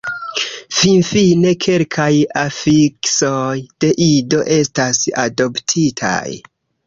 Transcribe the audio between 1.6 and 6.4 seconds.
kelkaj afiksoj de Ido estas adoptitaj.